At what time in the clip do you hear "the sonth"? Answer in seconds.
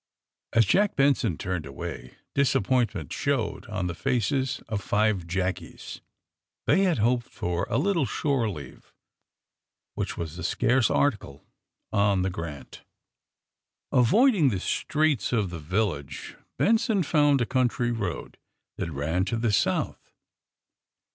19.37-20.13